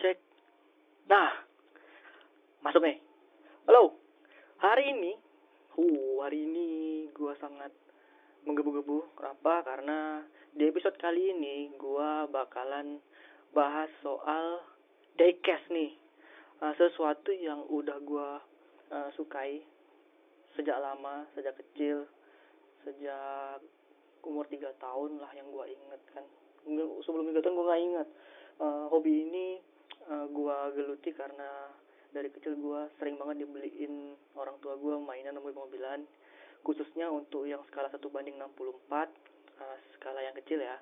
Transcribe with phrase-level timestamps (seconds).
[0.00, 0.16] cek.
[1.12, 1.28] Nah,
[2.64, 2.96] masuk nih.
[3.68, 4.00] Halo.
[4.56, 5.12] Hari ini,
[5.76, 6.68] uh, hari ini
[7.12, 7.68] gua sangat
[8.48, 9.12] menggebu-gebu.
[9.12, 9.60] Kenapa?
[9.60, 10.24] Karena
[10.56, 12.96] di episode kali ini gua bakalan
[13.52, 14.64] bahas soal
[15.20, 15.92] diecast nih.
[16.64, 18.40] Uh, sesuatu yang udah gua
[18.88, 19.60] uh, sukai
[20.56, 22.08] sejak lama, sejak kecil,
[22.88, 23.60] sejak
[24.24, 26.24] umur tiga tahun lah yang gua inget kan.
[27.04, 28.08] Sebelum tiga tahun gua nggak inget.
[28.60, 29.60] Uh, hobi ini
[30.10, 31.70] uh, gua geluti karena
[32.10, 36.02] dari kecil gue sering banget dibeliin orang tua gue mainan mobil-mobilan.
[36.60, 38.50] Khususnya untuk yang skala 1 banding 64
[38.92, 40.76] uh, skala yang kecil ya.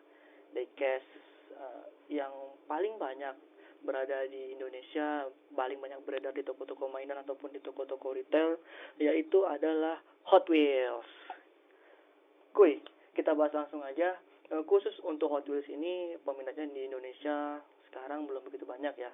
[0.56, 1.08] Diecast
[1.54, 2.32] uh, yang
[2.66, 3.36] paling banyak
[3.78, 8.58] berada di Indonesia paling banyak beredar di toko-toko mainan ataupun di toko-toko retail
[8.98, 11.06] yaitu adalah Hot Wheels.
[12.56, 12.82] Kuy
[13.14, 14.18] kita bahas langsung aja.
[14.66, 19.10] Khusus untuk Hot Wheels ini peminatnya di Indonesia sekarang belum begitu banyak ya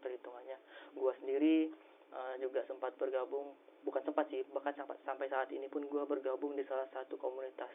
[0.00, 0.58] perhitungannya.
[0.96, 1.70] Gue sendiri
[2.12, 6.56] uh, juga sempat bergabung bukan sempat sih bahkan sampai sampai saat ini pun gue bergabung
[6.56, 7.70] di salah satu komunitas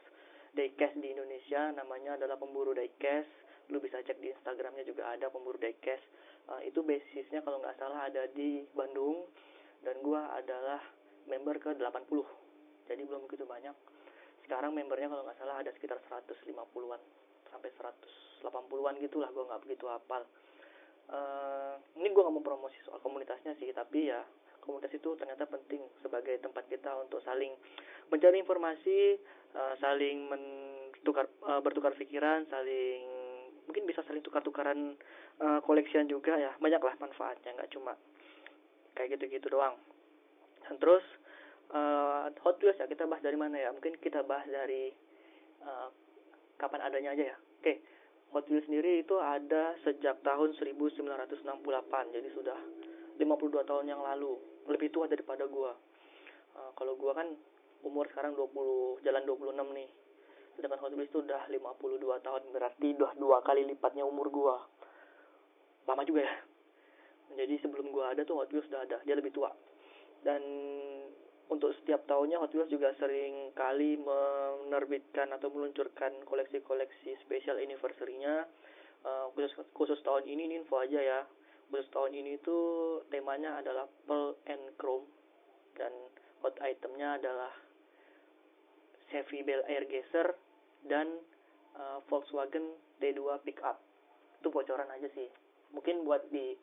[0.57, 3.29] diecast di Indonesia namanya adalah pemburu diecast
[3.69, 6.01] lu bisa cek di Instagramnya juga ada pemburu diecast
[6.49, 9.29] uh, itu basisnya kalau nggak salah ada di Bandung
[9.85, 10.81] dan gue adalah
[11.29, 12.39] member ke 80
[12.89, 13.77] jadi belum begitu banyak.
[14.41, 17.01] Sekarang membernya kalau nggak salah ada sekitar 150-an
[17.51, 20.23] sampai 180-an gitulah gue nggak begitu hafal.
[21.09, 24.21] Uh, ini gue gak mau promosi soal komunitasnya sih tapi ya
[24.61, 27.49] komunitas itu ternyata penting sebagai tempat kita untuk saling
[28.13, 29.17] mencari informasi
[29.57, 33.01] uh, saling mentukar uh, bertukar pikiran saling
[33.65, 34.97] mungkin bisa saling tukar-tukaran
[35.41, 36.53] uh, koleksian juga ya.
[36.57, 37.93] Banyaklah manfaatnya nggak cuma
[38.97, 39.77] kayak gitu-gitu doang.
[40.65, 41.05] Dan terus
[41.73, 43.69] uh, Hot Wheels ya kita bahas dari mana ya?
[43.69, 44.89] Mungkin kita bahas dari
[45.61, 45.89] uh,
[46.59, 47.37] kapan adanya aja ya.
[47.63, 47.79] Oke
[48.29, 51.41] Hot Wheels sendiri itu ada sejak tahun 1968
[52.13, 52.59] jadi sudah
[53.17, 54.37] 52 tahun yang lalu.
[54.69, 55.73] Lebih tua daripada gua.
[56.53, 57.33] Uh, kalau gua kan
[57.81, 59.89] umur sekarang 20 jalan 26 nih.
[60.53, 64.55] Sedangkan Hot Wheels itu udah 52 tahun berarti udah dua kali lipatnya umur gua.
[65.89, 66.35] Lama juga ya.
[67.33, 69.49] Jadi sebelum gua ada tuh Hot Wheels udah ada dia lebih tua.
[70.21, 70.41] Dan
[71.49, 78.45] untuk setiap tahunnya Hot Wheels juga sering kali menerbitkan atau meluncurkan koleksi-koleksi spesial anniversary-nya.
[78.99, 81.19] Uh, khusus khusus tahun ini ini info aja ya.
[81.73, 82.57] Khusus tahun ini itu
[83.09, 85.09] temanya adalah Pearl and Chrome.
[85.73, 85.89] Dan
[86.45, 87.49] hot itemnya adalah
[89.09, 90.37] Chevy Bel Air Gazer
[90.85, 91.17] dan
[91.81, 93.81] uh, Volkswagen D2 pickup.
[94.37, 95.25] Itu bocoran aja sih.
[95.73, 96.53] Mungkin buat di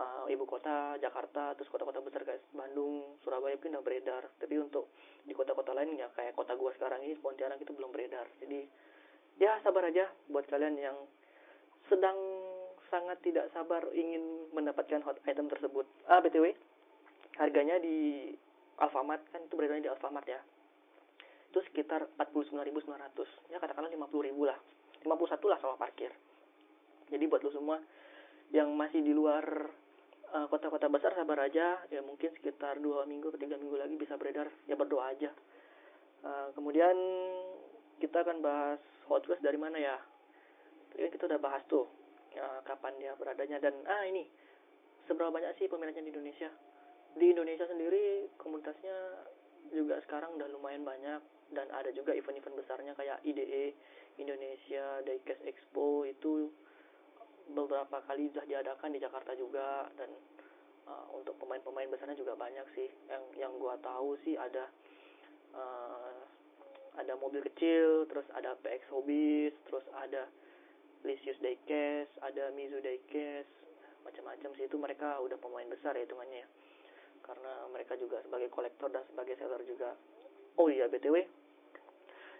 [0.00, 4.22] uh, ibu kota Jakarta terus kota-kota besar kayak Bandung Surabaya mungkin udah beredar.
[4.40, 4.88] Tapi untuk
[5.22, 8.24] di kota-kota lain ya kayak kota gua sekarang ini Pontianak itu belum beredar.
[8.40, 8.64] Jadi
[9.36, 10.96] ya sabar aja buat kalian yang
[11.92, 12.16] sedang
[12.90, 15.86] sangat tidak sabar ingin mendapatkan hot item tersebut.
[16.08, 16.56] Ah btw
[17.38, 18.28] harganya di
[18.80, 20.40] Alfamart kan itu beredarnya di Alfamart ya.
[21.50, 24.58] Itu sekitar 49.900 ya katakanlah 50.000 lah.
[25.04, 26.12] 51 lah sama parkir.
[27.10, 27.76] Jadi buat lo semua
[28.50, 29.70] yang masih di luar
[30.30, 31.82] kota-kota uh, besar sabar aja.
[31.90, 34.46] Ya mungkin sekitar dua minggu atau tiga minggu lagi bisa beredar.
[34.70, 35.30] Ya berdoa aja.
[36.22, 36.94] Uh, kemudian
[37.98, 38.80] kita akan bahas
[39.10, 39.96] Hot Wheels dari mana ya?
[40.94, 41.86] Tadi kan kita udah bahas tuh
[42.38, 43.58] uh, kapan dia beradanya.
[43.58, 44.26] Dan ah ini.
[45.10, 46.50] Seberapa banyak sih peminatnya di Indonesia?
[47.18, 48.94] Di Indonesia sendiri komunitasnya
[49.74, 51.18] juga sekarang udah lumayan banyak.
[51.50, 53.74] Dan ada juga event-event besarnya kayak IDE
[54.22, 56.46] Indonesia Diecast Expo itu
[57.52, 59.88] beberapa kali sudah diadakan di Jakarta juga.
[59.96, 60.10] Dan
[60.86, 62.88] uh, untuk pemain-pemain besarnya juga banyak sih.
[63.10, 64.70] Yang yang gua tahu sih ada
[65.54, 66.14] uh,
[66.98, 70.26] ada mobil kecil terus ada PX Hobbies terus ada
[71.06, 73.50] Lisius Diecast ada Mizu Diecast
[74.02, 74.64] macam-macam sih.
[74.66, 76.48] Itu mereka udah pemain besar ya hitungannya ya.
[77.20, 79.94] Karena mereka juga sebagai kolektor dan sebagai seller juga.
[80.58, 81.24] Oh iya btw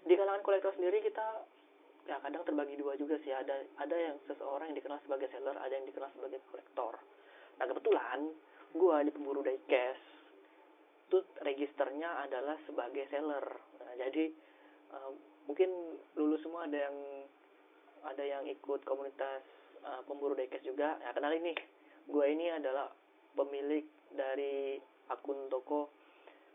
[0.05, 1.45] di kalangan kolektor sendiri kita
[2.09, 3.33] ya kadang terbagi dua juga sih.
[3.33, 6.95] Ada ada yang seseorang yang dikenal sebagai seller ada yang dikenal sebagai kolektor.
[7.61, 8.21] Nah kebetulan
[8.71, 10.05] gue di pemburu diecast
[11.11, 13.43] itu registernya adalah sebagai seller.
[13.83, 14.31] Nah, jadi
[14.95, 15.11] uh,
[15.51, 16.97] mungkin lulus semua ada yang
[18.07, 19.43] ada yang ikut komunitas
[19.83, 21.03] uh, pemburu diecast juga.
[21.03, 21.51] Ya kenal ini
[22.07, 22.95] gue ini adalah
[23.35, 23.83] pemilik
[24.15, 24.79] dari
[25.11, 25.91] akun toko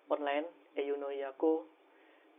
[0.07, 0.47] online
[0.79, 1.67] Eyuno Yako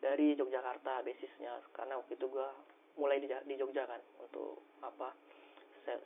[0.01, 1.61] dari Yogyakarta basisnya.
[1.77, 2.49] Karena waktu itu gue
[2.97, 5.13] mulai di, di Jogja kan untuk apa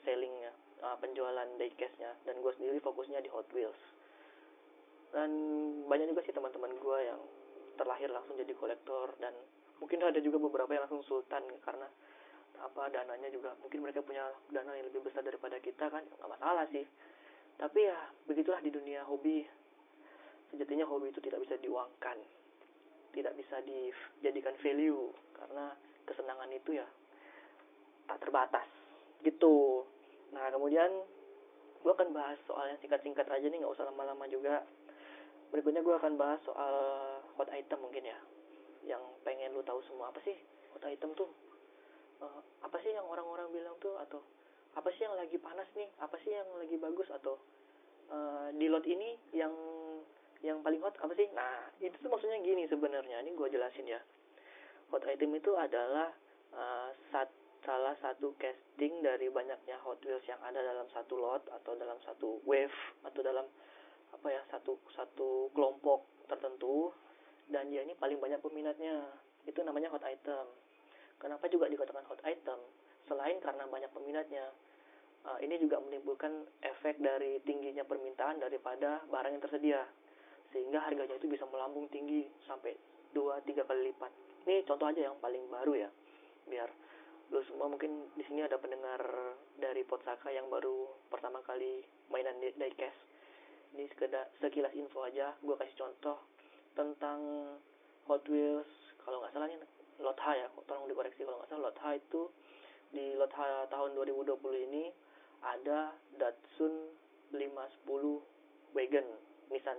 [0.05, 0.53] sellingnya
[0.85, 3.79] uh, penjualan diecastnya dan gue sendiri fokusnya di Hot Wheels.
[5.11, 5.31] Dan
[5.91, 7.21] banyak juga sih teman-teman gue yang
[7.75, 9.17] terlahir langsung jadi kolektor.
[9.19, 9.33] Dan
[9.81, 11.89] mungkin ada juga beberapa yang langsung sultan karena
[12.61, 16.69] apa dananya juga mungkin mereka punya dana yang lebih besar daripada kita kan nggak masalah
[16.69, 16.85] sih.
[17.57, 17.99] Tapi ya
[18.29, 19.49] begitulah di dunia hobi.
[20.53, 22.21] Sejatinya hobi itu tidak bisa diuangkan
[23.11, 25.11] tidak bisa dijadikan value.
[25.35, 25.75] Karena
[26.11, 26.87] kesenangan itu ya
[28.11, 28.67] tak terbatas
[29.23, 29.87] gitu.
[30.35, 30.91] Nah kemudian
[31.81, 34.67] gue akan bahas soal yang singkat-singkat aja nih nggak usah lama-lama juga.
[35.55, 36.75] Berikutnya gue akan bahas soal
[37.39, 38.19] hot item mungkin ya
[38.85, 40.11] yang pengen lu tahu semua.
[40.11, 40.35] Apa sih
[40.75, 41.31] hot item tuh?
[42.21, 43.95] Uh, apa sih yang orang-orang bilang tuh?
[44.03, 44.21] Atau
[44.75, 45.89] apa sih yang lagi panas nih?
[46.03, 47.09] Apa sih yang lagi bagus?
[47.15, 47.39] Atau
[48.11, 49.55] uh, di lot ini yang
[50.41, 51.31] yang paling hot apa sih?
[51.33, 53.23] Nah itu tuh maksudnya gini sebenarnya.
[53.23, 54.01] Ini gue jelasin ya
[54.91, 56.11] hot item itu adalah
[56.55, 57.31] uh, sat,
[57.63, 62.43] salah satu casting dari banyaknya Hot Wheels yang ada dalam satu lot atau dalam satu
[62.45, 62.75] wave
[63.07, 63.47] atau dalam
[64.11, 66.91] apa ya satu satu kelompok tertentu.
[67.51, 69.11] Dan dia ini paling banyak peminatnya.
[69.43, 70.47] Itu namanya hot item.
[71.19, 72.59] Kenapa juga dikatakan hot item?
[73.11, 74.55] Selain karena banyak peminatnya
[75.27, 79.83] uh, ini juga menimbulkan efek dari tingginya permintaan daripada barang yang tersedia.
[80.55, 82.75] Sehingga harganya itu bisa melambung tinggi sampai
[83.11, 85.91] dua tiga kali lipat ini contoh aja yang paling baru ya
[86.49, 86.69] biar
[87.31, 89.01] lu semua mungkin di sini ada pendengar
[89.55, 92.99] dari Potsaka yang baru pertama kali mainan diecast
[93.75, 96.19] ini sekedar sekilas info aja gue kasih contoh
[96.75, 97.21] tentang
[98.11, 98.67] Hot Wheels.
[99.07, 99.63] Kalau nggak salah ini
[100.03, 101.71] lot H ya tolong dikoreksi kalau nggak salah.
[101.71, 102.23] Lot H itu
[102.91, 104.91] di lot H tahun 2020 ini
[105.41, 106.75] ada Datsun
[107.31, 109.07] 510 Wagon
[109.55, 109.79] Nissan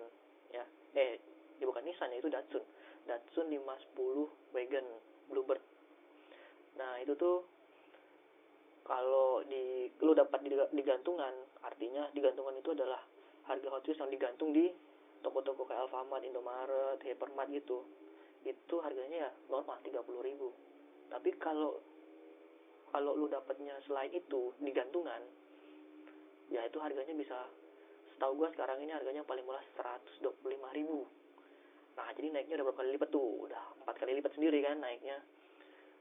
[0.55, 0.63] ya.
[0.95, 1.19] Eh
[1.59, 2.63] ya bukan Nissan ya itu Datsun
[3.11, 4.87] Datsun 510 Wagon
[5.27, 5.59] Bluebird.
[6.79, 7.43] Nah itu tuh
[8.87, 13.03] kalau di lu dapat di, di gantungan artinya di gantungan itu adalah
[13.51, 14.71] harga Hot Wheels yang digantung di
[15.19, 17.83] toko-toko kayak Alfamart, Indomaret, Hypermart gitu.
[18.47, 20.55] Itu harganya ya normal 30 ribu.
[21.11, 21.83] Tapi kalau
[22.95, 25.19] kalau lu dapatnya selain itu di gantungan
[26.47, 27.47] ya itu harganya bisa
[28.15, 30.31] setahu gua sekarang ini harganya paling murah 125
[30.75, 31.07] ribu
[32.01, 33.45] nah jadi naiknya udah berapa kali lipat tuh?
[33.45, 35.21] Udah empat kali lipat sendiri kan naiknya.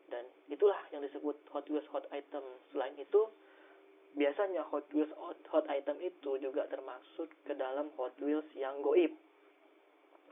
[0.09, 2.43] Dan itulah yang disebut Hot Wheels hot item.
[2.73, 3.29] Selain itu
[4.17, 9.13] biasanya Hot Wheels hot, hot item itu juga termasuk ke dalam Hot Wheels yang goib.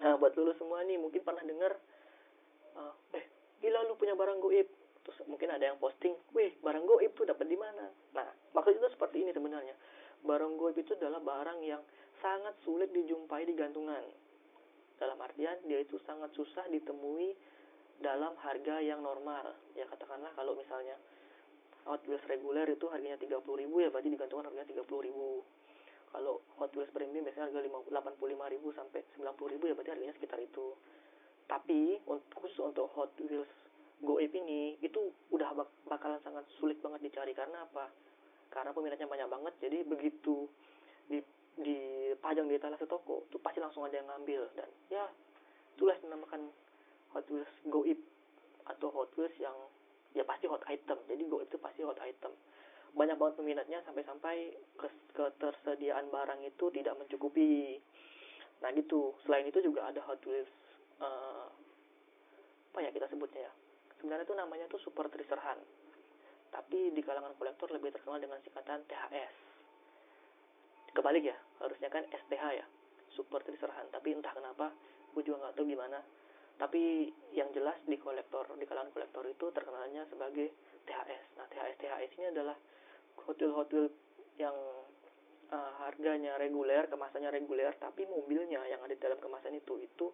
[0.01, 1.77] Nah buat lulu semua nih mungkin pernah dengar
[2.79, 3.25] uh, eh
[3.61, 4.67] gila lu punya barang goib.
[5.05, 7.93] Terus mungkin ada yang posting wih barang goib tuh dapat di mana?
[8.17, 8.27] Nah
[8.57, 9.77] maksudnya itu seperti ini sebenarnya.
[10.25, 11.85] Barang goib itu adalah barang yang
[12.19, 14.03] sangat sulit dijumpai di gantungan
[14.99, 17.35] dalam artian dia itu sangat susah ditemui
[18.03, 19.55] dalam harga yang normal.
[19.75, 20.95] Ya katakanlah kalau misalnya
[21.87, 25.43] Hot Wheels reguler itu harganya 30 ribu ya berarti digantungan harganya 30 ribu.
[26.11, 30.39] Kalau Hot Wheels premium biasanya harga 85 ribu sampai 90 ribu ya berarti harganya sekitar
[30.43, 30.75] itu.
[31.49, 32.03] Tapi
[32.35, 33.49] khusus untuk Hot Wheels
[33.99, 37.35] Goib ini itu udah bak bakalan sangat sulit banget dicari.
[37.35, 37.91] Karena apa?
[38.47, 40.47] Karena peminatnya banyak banget jadi begitu
[41.11, 41.19] di
[41.59, 44.47] dipajang di etalase toko itu pasti langsung ada yang ngambil.
[44.55, 45.05] Dan ya
[45.75, 46.51] itulah dinamakan
[47.15, 47.99] Hot Wheels Goib
[48.69, 49.55] atau Hot Wheels yang
[50.15, 50.99] ya pasti hot item.
[51.11, 52.33] Jadi Goib itu pasti hot item.
[52.95, 54.57] Banyak banget peminatnya sampai-sampai
[55.13, 57.79] ketersediaan barang itu tidak mencukupi.
[58.63, 59.15] Nah gitu.
[59.27, 60.51] Selain itu juga ada Hot Wheels
[61.03, 61.47] uh,
[62.75, 63.53] apa ya kita sebutnya ya?
[63.99, 65.63] Sebenarnya itu namanya tuh Super Treasure Hunt.
[66.49, 69.48] Tapi di kalangan kolektor lebih terkenal dengan singkatan THS
[70.93, 72.67] kebalik ya harusnya kan STH ya
[73.19, 74.71] Treasure Hunt tapi entah kenapa
[75.17, 75.99] gue juga nggak tahu gimana.
[76.59, 80.51] Tapi yang jelas di kolektor di kalangan kolektor itu terkenalnya sebagai
[80.87, 82.57] THS nah THS THS ini adalah
[83.29, 83.85] hotel hotel
[84.41, 84.57] yang
[85.53, 90.07] uh, harganya reguler kemasannya reguler tapi mobilnya yang ada di dalam kemasan itu itu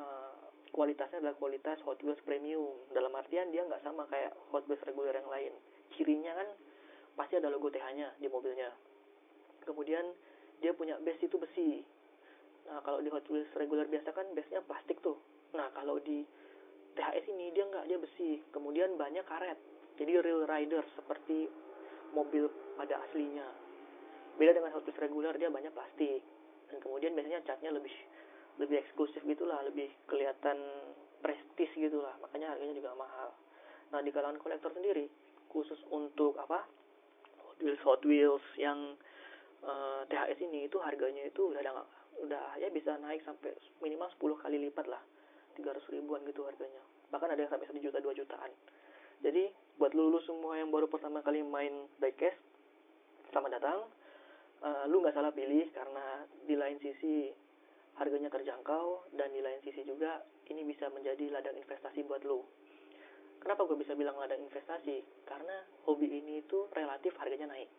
[0.00, 0.34] uh,
[0.72, 2.88] kualitasnya adalah kualitas Hot Wheels premium.
[2.90, 5.52] Dalam artian dia nggak sama kayak Hot Wheels reguler yang lain.
[5.94, 6.48] Cirinya kan
[7.18, 8.70] pasti ada logo TH-nya di mobilnya
[9.68, 10.08] kemudian
[10.64, 11.84] dia punya base itu besi.
[12.68, 15.20] Nah kalau di Hot Wheels reguler biasa kan base-nya plastik tuh.
[15.52, 16.24] Nah kalau di
[16.96, 18.40] THS ini dia nggak dia besi.
[18.48, 19.58] Kemudian banyak karet.
[20.00, 21.48] Jadi real rider seperti
[22.16, 23.46] mobil pada aslinya.
[24.40, 26.24] Beda dengan Hot Wheels reguler dia banyak plastik.
[26.68, 27.92] Dan kemudian biasanya catnya lebih
[28.58, 30.58] lebih eksklusif gitulah lebih kelihatan
[31.22, 32.18] prestis gitulah.
[32.18, 33.30] Makanya harganya juga mahal.
[33.94, 35.08] Nah di kalangan kolektor sendiri
[35.48, 36.66] khusus untuk apa?
[37.46, 38.98] Hot Wheels Hot Wheels yang
[39.64, 41.72] uh, eh, THS ini itu harganya itu udah ada
[42.18, 45.02] udah ya bisa naik sampai minimal 10 kali lipat lah
[45.54, 48.50] 300 ribuan gitu harganya bahkan ada yang sampai 1 juta 2 jutaan
[49.22, 52.38] jadi buat lulu semua yang baru pertama kali main diecast
[53.30, 53.78] selamat datang
[54.62, 57.30] uh, lu nggak salah pilih karena di lain sisi
[57.98, 62.46] harganya terjangkau dan di lain sisi juga ini bisa menjadi ladang investasi buat lo.
[63.42, 65.02] Kenapa gue bisa bilang ladang investasi?
[65.26, 65.54] Karena
[65.86, 67.70] hobi ini itu relatif harganya naik.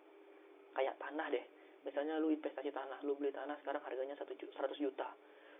[0.75, 1.45] Kayak tanah deh.
[1.83, 5.07] Misalnya lu investasi tanah lu beli tanah sekarang harganya satu 100 juta.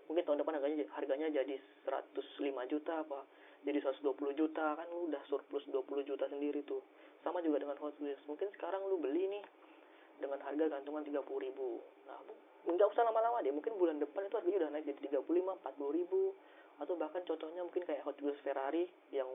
[0.10, 3.20] Mungkin tahun depan harganya harganya jadi 105 juta apa
[3.62, 6.80] jadi 120 juta kan lu udah surplus 20 juta sendiri tuh.
[7.20, 8.24] Sama juga dengan Hot Wheels.
[8.24, 9.44] Mungkin sekarang lu beli nih
[10.20, 11.84] dengan harga gantungan 30 ribu.
[12.08, 12.20] Nah
[12.64, 13.52] nggak usah lama-lama deh.
[13.52, 16.22] Mungkin bulan depan itu harganya udah naik jadi 35 40 ribu.
[16.80, 19.28] Atau bahkan contohnya mungkin kayak Hot Wheels Ferrari yang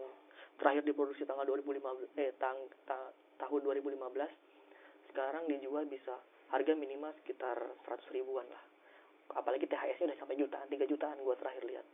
[0.56, 2.56] terakhir diproduksi tanggal 2015 eh tang,
[2.88, 4.00] ta, tahun 2015
[5.12, 6.14] sekarang dijual bisa
[6.52, 8.62] harga minimal sekitar 100 ribuan lah.
[9.32, 11.86] Apalagi THS nya udah sampai jutaan 3 jutaan gua terakhir lihat.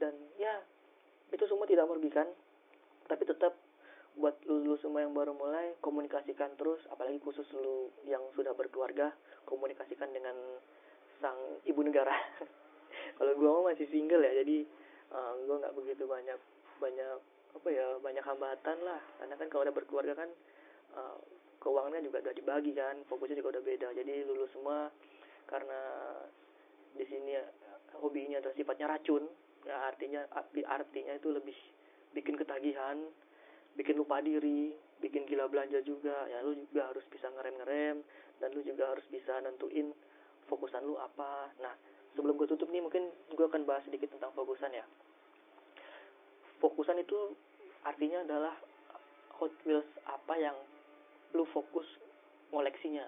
[0.00, 0.62] Dan ya
[1.32, 2.26] itu semua tidak merugikan.
[3.06, 3.54] Tapi tetap
[4.16, 6.80] buat lu, lu semua yang baru mulai komunikasikan terus.
[6.88, 9.12] Apalagi khusus lu yang sudah berkeluarga
[9.44, 10.34] komunikasikan dengan
[11.20, 12.16] sang ibu negara.
[13.16, 14.66] Kalau mau masih single ya jadi
[15.14, 16.40] uh, gua nggak begitu banyak
[16.76, 17.16] banyak
[17.56, 19.00] apa ya banyak hambatan lah.
[19.16, 20.28] Karena kan kalau udah berkeluarga kan
[20.92, 21.16] uh,
[21.66, 23.88] keuangannya juga udah dibagi kan fokusnya juga udah beda.
[23.90, 24.86] Jadi lulus semua
[25.50, 25.82] karena
[26.94, 27.34] di sini
[27.98, 29.26] hobinya adalah sifatnya racun
[29.66, 30.22] ya artinya
[30.70, 31.58] artinya itu lebih
[32.14, 33.02] bikin ketagihan
[33.74, 36.30] bikin lupa diri bikin gila belanja juga.
[36.30, 37.96] Ya lu juga harus bisa ngerem ngerem
[38.38, 39.90] dan lu juga harus bisa nentuin
[40.46, 41.50] fokusan lu apa.
[41.58, 41.74] Nah
[42.14, 44.86] sebelum gue tutup nih mungkin gue akan bahas sedikit tentang fokusan ya.
[46.62, 47.34] Fokusan itu
[47.82, 48.54] artinya adalah
[49.36, 50.56] Hot Wheels apa yang
[51.34, 51.86] lu fokus
[52.52, 53.06] ngoleksinya.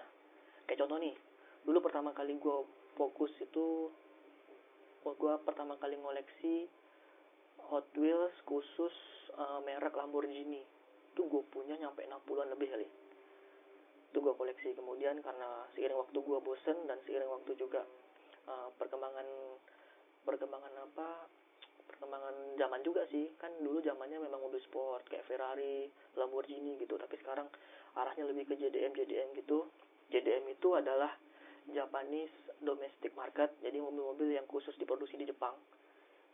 [0.65, 1.15] Kayak contoh nih
[1.63, 2.57] dulu pertama kali gue
[2.97, 3.91] fokus itu
[5.03, 6.69] gue pertama kali ngoleksi
[7.69, 8.93] Hot Wheels khusus
[9.37, 10.65] uh, merek Lamborghini.
[11.13, 12.87] Itu gue punya nyampe 60-an lebih kali.
[14.09, 14.73] Itu gue koleksi.
[14.73, 17.85] Kemudian karena seiring waktu gue bosen dan seiring waktu juga
[18.49, 19.27] uh, perkembangan
[20.25, 21.29] perkembangan apa
[21.85, 23.37] perkembangan zaman juga sih.
[23.37, 25.85] Kan dulu zamannya memang mobil sport kayak Ferrari
[26.17, 26.97] Lamborghini gitu.
[26.97, 27.45] Tapi sekarang
[27.97, 29.65] arahnya lebih ke JDM JDM gitu.
[30.09, 31.13] JDM itu adalah
[31.69, 35.53] Japanese domestic market jadi mobil-mobil yang khusus diproduksi di Jepang.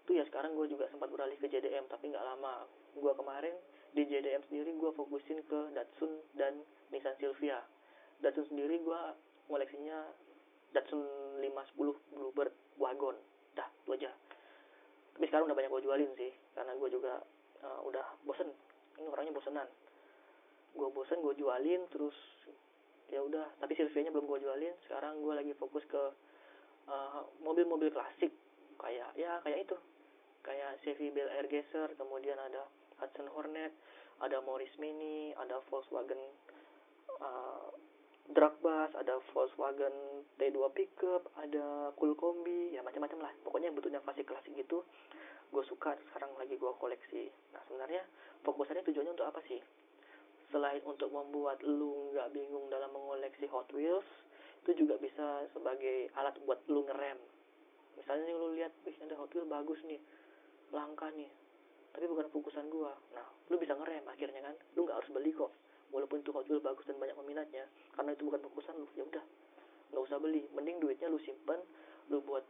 [0.08, 2.64] Itu ya sekarang gue juga sempat beralih ke JDM tapi nggak lama.
[2.96, 3.56] Gue kemarin
[3.92, 6.56] di JDM sendiri gue fokusin ke Datsun dan
[6.92, 7.60] Nissan Silvia.
[8.24, 9.02] Datsun sendiri gue
[9.52, 10.08] koleksinya
[10.72, 11.04] Datsun
[11.44, 13.16] 510 Bluebird Wagon.
[13.56, 14.12] Dah itu aja.
[15.16, 17.24] Tapi sekarang udah banyak gue jualin sih karena gue juga
[17.64, 18.48] uh, udah bosen.
[18.96, 19.68] Ini orangnya bosenan
[20.76, 22.16] gue bosen gue jualin terus
[23.08, 24.76] ya udah tapi Silvia-nya belum gue jualin.
[24.86, 26.04] Sekarang gue lagi fokus ke
[27.42, 28.36] mobil-mobil uh, klasik.
[28.76, 29.78] Kayak ya kayak itu.
[30.46, 32.70] Kayak Chevy Bel Air Gazer kemudian ada
[33.02, 33.74] Hudson Hornet
[34.22, 36.22] ada Morris Mini ada Volkswagen
[37.20, 37.68] uh,
[38.32, 43.34] drag bus ada Volkswagen T2 pickup ada cool kombi ya macam-macam lah.
[43.42, 44.86] Pokoknya bentuknya klasik-klasik gitu
[45.50, 45.98] gue suka.
[46.12, 47.32] Sekarang lagi gue koleksi.
[47.56, 48.04] Nah sebenarnya
[48.46, 49.64] fokusannya tujuannya untuk apa sih
[50.56, 54.08] selain untuk membuat lu nggak bingung dalam mengoleksi Hot Wheels
[54.64, 57.20] itu juga bisa sebagai alat buat lu ngerem.
[58.00, 60.00] Misalnya nih lu lihat wih ada Hot Wheels bagus nih
[60.72, 61.28] langka nih
[61.92, 62.96] tapi bukan fokusan gua.
[63.12, 64.56] Nah lu bisa ngerem akhirnya kan?
[64.80, 65.52] Lu nggak harus beli kok.
[65.92, 69.26] Walaupun itu Hot Wheels bagus dan banyak peminatnya karena itu bukan fokusan lu ya udah
[69.92, 70.48] nggak usah beli.
[70.56, 71.60] Mending duitnya lu simpen
[72.08, 72.48] lu buat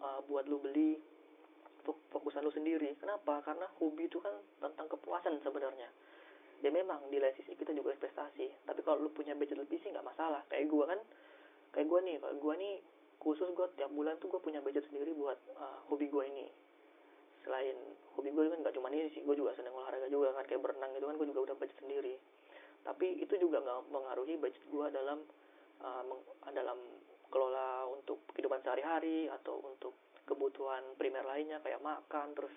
[0.00, 0.96] uh, buat lu beli
[1.84, 2.96] fokusan lu sendiri.
[2.96, 3.44] Kenapa?
[3.44, 5.92] Karena hobi itu kan tentang kepuasan sebenarnya
[6.62, 9.90] ya memang di lain sisi kita juga investasi tapi kalau lu punya budget lebih sih
[9.90, 10.46] nggak masalah.
[10.46, 11.00] Kayak gua kan
[11.74, 12.78] kayak gua nih kalau gua nih
[13.18, 16.46] khusus gua tiap bulan tuh gua punya budget sendiri buat uh, hobi gua ini.
[17.42, 17.74] Selain
[18.14, 20.94] hobi gue kan nggak cuma ini sih gue juga seneng olahraga juga kan kayak berenang
[20.94, 22.14] gitu kan gue juga udah budget sendiri.
[22.86, 25.18] Tapi itu juga nggak mengaruhi budget gue dalam
[25.82, 26.02] uh,
[26.54, 26.78] dalam
[27.32, 29.96] kelola untuk kehidupan sehari-hari atau untuk
[30.28, 32.54] kebutuhan primer lainnya kayak makan terus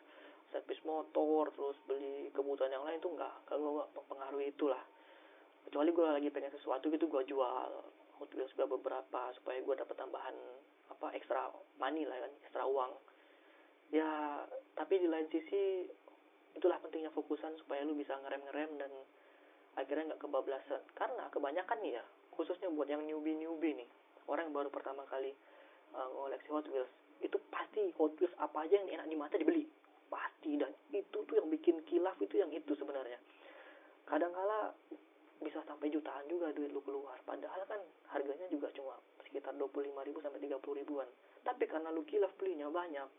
[0.56, 4.80] servis motor terus beli kebutuhan yang lain tuh nggak kalau gue mempengaruhi itulah.
[5.68, 7.70] Kecuali gue lagi pengen sesuatu gitu gue jual
[8.16, 10.32] Hot Wheels gue beberapa supaya gue dapat tambahan
[10.88, 12.96] apa ekstra money lah kan ekstra uang.
[13.92, 14.08] Ya
[14.80, 15.92] tapi di lain sisi
[16.56, 18.92] itulah pentingnya fokusan supaya lu bisa ngerem-ngerem dan
[19.76, 20.80] akhirnya nggak kebablasan.
[20.96, 23.90] Karena kebanyakan nih ya khususnya buat yang newbie newbie nih
[24.32, 25.36] orang yang baru pertama kali
[25.92, 29.68] uh, ngoleksi Hot Wheels itu pasti Hot Wheels apa aja yang enak di mata dibeli
[30.08, 33.18] pasti dan itu tuh yang bikin kilaf itu yang itu sebenarnya.
[34.06, 34.74] Kadang-kala
[35.42, 37.18] bisa sampai jutaan juga duit lu keluar.
[37.26, 37.82] Padahal kan
[38.14, 38.96] harganya juga cuma
[39.26, 41.10] sekitar 25 ribu sampai 30 ribuan.
[41.42, 43.10] Tapi karena lu kilaf belinya banyak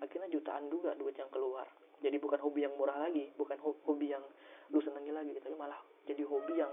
[0.00, 1.64] akhirnya jutaan juga duit yang keluar.
[2.04, 4.24] Jadi bukan hobi yang murah lagi bukan hobi yang
[4.68, 6.72] lu senengi lagi tapi malah jadi hobi yang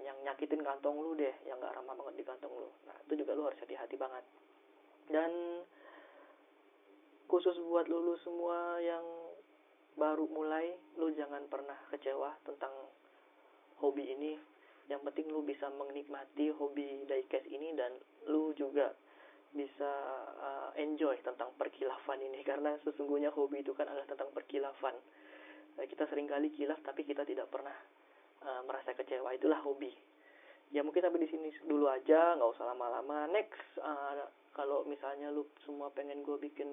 [0.00, 2.70] yang nyakitin kantong lu deh yang gak ramah banget di kantong lu.
[2.86, 4.24] Nah itu juga lu harus hati-hati banget.
[5.10, 5.62] Dan
[7.26, 9.04] khusus buat lu, lu semua yang
[9.96, 12.72] baru mulai lu jangan pernah kecewa tentang
[13.82, 14.38] hobi ini.
[14.86, 17.90] Yang penting lu bisa menikmati hobi diecast ini dan
[18.30, 18.94] lu juga
[19.50, 19.92] bisa
[20.36, 22.44] uh, enjoy tentang perkilafan ini.
[22.48, 24.94] Karena sesungguhnya hobi itu kan adalah tentang perkilafan.
[25.74, 27.74] Uh, kita sering kali kilaf tapi kita tidak pernah
[28.46, 29.34] uh, merasa kecewa.
[29.34, 29.90] Itulah hobi.
[30.74, 33.26] Ya mungkin sampai di sini dulu aja nggak usah lama-lama.
[33.30, 36.68] Next uh, kalau misalnya lu semua pengen gue bikin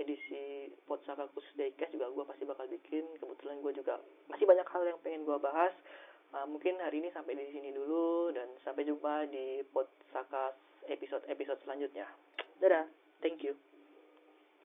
[0.00, 4.00] edisi Potsaka khusus diecast juga gue pasti bakal bikin kebetulan gue juga
[4.32, 5.72] masih banyak hal yang pengen gue bahas
[6.32, 10.56] uh, mungkin hari ini sampai di sini dulu dan sampai jumpa di Potsaka
[10.90, 12.08] episode-episode selanjutnya.
[12.58, 12.88] Dadah,
[13.22, 13.54] thank you.